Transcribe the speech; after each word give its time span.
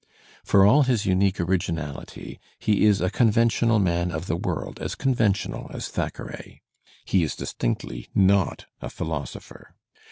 For 0.43 0.65
all 0.65 0.81
his 0.81 1.05
unique 1.05 1.39
originality, 1.39 2.39
he 2.57 2.85
is 2.85 3.01
a 3.01 3.11
conventional 3.11 3.77
man 3.77 4.09
of 4.11 4.25
the 4.25 4.35
world, 4.35 4.79
as 4.79 4.95
conventional 4.95 5.69
as 5.75 5.89
Thackeray. 5.89 6.63
He 7.05 7.21
is 7.21 7.35
distinctly 7.35 8.09
not 8.15 8.65
a 8.81 8.89
philosopher. 8.89 9.75